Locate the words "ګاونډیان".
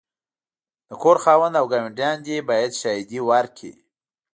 1.71-2.17